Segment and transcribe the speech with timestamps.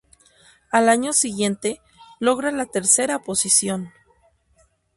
[0.71, 1.79] Al año siguiente,
[2.19, 3.93] logra la tercera posición.